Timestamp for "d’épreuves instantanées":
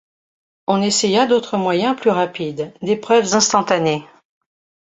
2.81-4.03